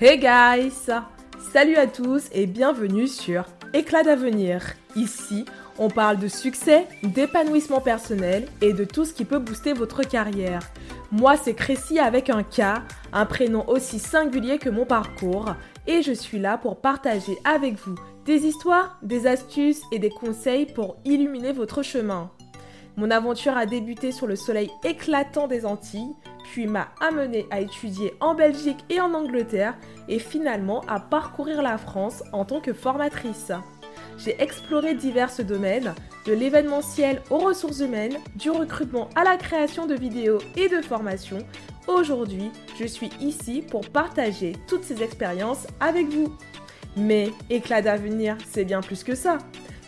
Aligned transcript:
Hey 0.00 0.16
guys 0.16 0.92
Salut 1.52 1.74
à 1.74 1.88
tous 1.88 2.28
et 2.30 2.46
bienvenue 2.46 3.08
sur 3.08 3.46
Éclat 3.74 4.04
d'avenir. 4.04 4.62
Ici, 4.94 5.44
on 5.76 5.90
parle 5.90 6.20
de 6.20 6.28
succès, 6.28 6.86
d'épanouissement 7.02 7.80
personnel 7.80 8.46
et 8.62 8.72
de 8.72 8.84
tout 8.84 9.04
ce 9.04 9.12
qui 9.12 9.24
peut 9.24 9.40
booster 9.40 9.72
votre 9.72 10.02
carrière. 10.02 10.60
Moi, 11.10 11.36
c'est 11.36 11.54
Crécy 11.54 11.98
avec 11.98 12.30
un 12.30 12.44
K, 12.44 12.80
un 13.12 13.26
prénom 13.26 13.68
aussi 13.68 13.98
singulier 13.98 14.58
que 14.58 14.70
mon 14.70 14.86
parcours, 14.86 15.56
et 15.88 16.02
je 16.02 16.12
suis 16.12 16.38
là 16.38 16.58
pour 16.58 16.80
partager 16.80 17.36
avec 17.42 17.74
vous 17.74 17.96
des 18.24 18.46
histoires, 18.46 19.00
des 19.02 19.26
astuces 19.26 19.82
et 19.90 19.98
des 19.98 20.10
conseils 20.10 20.66
pour 20.66 20.98
illuminer 21.04 21.50
votre 21.50 21.82
chemin. 21.82 22.30
Mon 22.96 23.10
aventure 23.10 23.56
a 23.56 23.66
débuté 23.66 24.12
sur 24.12 24.28
le 24.28 24.36
soleil 24.36 24.70
éclatant 24.84 25.48
des 25.48 25.66
Antilles, 25.66 26.14
puis 26.50 26.66
m'a 26.66 26.88
amené 27.00 27.46
à 27.50 27.60
étudier 27.60 28.14
en 28.20 28.34
Belgique 28.34 28.84
et 28.88 29.00
en 29.00 29.14
Angleterre 29.14 29.74
et 30.08 30.18
finalement 30.18 30.82
à 30.88 31.00
parcourir 31.00 31.62
la 31.62 31.78
France 31.78 32.22
en 32.32 32.44
tant 32.44 32.60
que 32.60 32.72
formatrice. 32.72 33.52
J'ai 34.18 34.40
exploré 34.42 34.94
divers 34.94 35.30
domaines, 35.44 35.94
de 36.26 36.32
l'événementiel 36.32 37.22
aux 37.30 37.38
ressources 37.38 37.80
humaines, 37.80 38.16
du 38.34 38.50
recrutement 38.50 39.08
à 39.14 39.24
la 39.24 39.36
création 39.36 39.86
de 39.86 39.94
vidéos 39.94 40.38
et 40.56 40.68
de 40.68 40.80
formations. 40.82 41.46
Aujourd'hui, 41.86 42.50
je 42.78 42.86
suis 42.86 43.10
ici 43.20 43.62
pour 43.62 43.88
partager 43.88 44.54
toutes 44.66 44.84
ces 44.84 45.02
expériences 45.02 45.66
avec 45.80 46.08
vous. 46.08 46.36
Mais 46.96 47.30
éclat 47.48 47.82
d'avenir, 47.82 48.36
c'est 48.48 48.64
bien 48.64 48.80
plus 48.80 49.04
que 49.04 49.14
ça. 49.14 49.38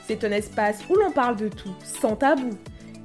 C'est 0.06 0.24
un 0.24 0.30
espace 0.30 0.80
où 0.88 0.95
l'on 0.95 1.10
parle 1.10 1.37
de 1.37 1.48
tout, 1.48 1.74
sans 1.82 2.16
tabou 2.16 2.51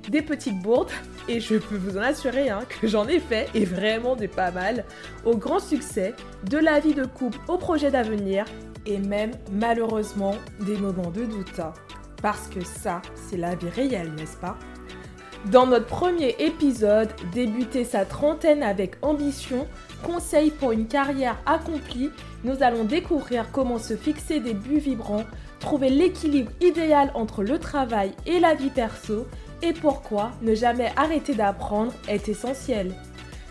des 0.09 0.21
petites 0.21 0.59
bourdes, 0.59 0.91
et 1.27 1.39
je 1.39 1.55
peux 1.55 1.75
vous 1.75 1.97
en 1.97 2.01
assurer 2.01 2.49
hein, 2.49 2.61
que 2.81 2.87
j'en 2.87 3.07
ai 3.07 3.19
fait, 3.19 3.49
et 3.53 3.65
vraiment 3.65 4.15
des 4.15 4.27
pas 4.27 4.51
mal, 4.51 4.85
au 5.23 5.35
grand 5.37 5.59
succès, 5.59 6.13
de 6.49 6.57
la 6.57 6.79
vie 6.79 6.93
de 6.93 7.05
couple 7.05 7.39
au 7.47 7.57
projet 7.57 7.91
d'avenir, 7.91 8.45
et 8.85 8.99
même 8.99 9.31
malheureusement 9.51 10.35
des 10.61 10.77
moments 10.77 11.11
de 11.11 11.25
doute. 11.25 11.59
Hein. 11.59 11.73
Parce 12.21 12.47
que 12.47 12.63
ça, 12.63 13.01
c'est 13.15 13.37
la 13.37 13.55
vie 13.55 13.69
réelle, 13.69 14.13
n'est-ce 14.15 14.37
pas? 14.37 14.57
Dans 15.51 15.67
notre 15.67 15.85
premier 15.85 16.35
épisode, 16.39 17.09
débuter 17.31 17.83
sa 17.83 18.03
trentaine 18.03 18.63
avec 18.63 18.95
ambition, 19.03 19.67
conseil 20.03 20.49
pour 20.49 20.71
une 20.71 20.87
carrière 20.87 21.37
accomplie, 21.45 22.09
nous 22.43 22.63
allons 22.63 22.83
découvrir 22.83 23.51
comment 23.51 23.77
se 23.77 23.95
fixer 23.95 24.39
des 24.39 24.55
buts 24.55 24.79
vibrants, 24.79 25.23
trouver 25.59 25.91
l'équilibre 25.91 26.51
idéal 26.61 27.11
entre 27.13 27.43
le 27.43 27.59
travail 27.59 28.13
et 28.25 28.39
la 28.39 28.55
vie 28.55 28.71
perso, 28.71 29.27
et 29.61 29.73
pourquoi 29.73 30.31
ne 30.41 30.55
jamais 30.55 30.91
arrêter 30.95 31.35
d'apprendre 31.35 31.93
est 32.07 32.27
essentiel. 32.27 32.95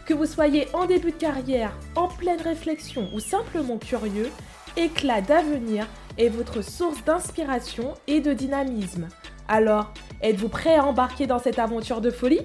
Que 0.04 0.14
vous 0.14 0.26
soyez 0.26 0.66
en 0.74 0.86
début 0.86 1.12
de 1.12 1.16
carrière, 1.16 1.78
en 1.94 2.08
pleine 2.08 2.40
réflexion 2.40 3.08
ou 3.14 3.20
simplement 3.20 3.78
curieux, 3.78 4.30
éclat 4.76 5.20
d'avenir 5.20 5.86
est 6.18 6.28
votre 6.28 6.60
source 6.60 7.04
d'inspiration 7.04 7.94
et 8.08 8.20
de 8.20 8.32
dynamisme. 8.32 9.06
Alors, 9.46 9.92
êtes-vous 10.24 10.48
prêt 10.48 10.76
à 10.76 10.84
embarquer 10.84 11.26
dans 11.26 11.38
cette 11.38 11.58
aventure 11.58 12.00
de 12.00 12.10
folie? 12.10 12.40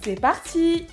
C'est 0.00 0.18
parti 0.18 0.86